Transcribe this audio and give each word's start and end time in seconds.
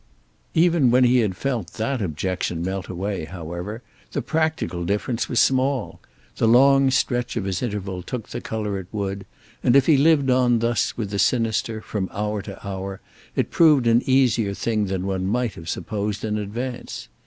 Even 0.55 0.89
when 0.89 1.03
he 1.03 1.19
had 1.19 1.37
felt 1.37 1.73
that 1.73 2.01
objection 2.01 2.63
melt 2.63 2.87
away, 2.87 3.25
however, 3.25 3.83
the 4.13 4.21
practical 4.23 4.83
difference 4.83 5.29
was 5.29 5.39
small; 5.39 5.99
the 6.37 6.47
long 6.47 6.89
stretch 6.89 7.37
of 7.37 7.43
his 7.43 7.61
interval 7.61 8.01
took 8.01 8.29
the 8.29 8.41
colour 8.41 8.79
it 8.79 8.87
would, 8.91 9.27
and 9.61 9.75
if 9.75 9.85
he 9.85 9.97
lived 9.97 10.31
on 10.31 10.57
thus 10.57 10.97
with 10.97 11.11
the 11.11 11.19
sinister 11.19 11.81
from 11.81 12.09
hour 12.11 12.41
to 12.41 12.65
hour 12.67 12.99
it 13.35 13.51
proved 13.51 13.85
an 13.85 14.01
easier 14.07 14.55
thing 14.55 14.85
than 14.87 15.05
one 15.05 15.27
might 15.27 15.53
have 15.53 15.69
supposed 15.69 16.25
in 16.25 16.35
advance. 16.35 17.07